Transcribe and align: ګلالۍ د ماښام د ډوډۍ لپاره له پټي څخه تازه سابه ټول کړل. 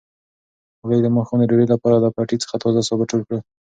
ګلالۍ 0.81 0.99
د 1.03 1.07
ماښام 1.15 1.37
د 1.39 1.43
ډوډۍ 1.49 1.67
لپاره 1.73 1.97
له 2.03 2.09
پټي 2.15 2.37
څخه 2.43 2.55
تازه 2.63 2.81
سابه 2.87 3.03
ټول 3.11 3.21
کړل. 3.27 3.39